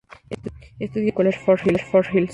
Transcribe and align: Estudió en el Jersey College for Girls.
Estudió 0.79 1.13
en 1.15 1.27
el 1.27 1.31
Jersey 1.33 1.61
College 1.61 1.85
for 1.91 2.07
Girls. 2.07 2.29